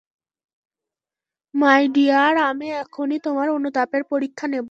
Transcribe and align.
মাই 1.53 1.81
dear, 1.87 2.33
আমি 2.43 2.65
এখনই 2.75 3.17
তোমার 3.19 3.47
অনুতাপের 3.49 4.03
পরীক্ষা 4.09 4.45
নেব। 4.47 4.59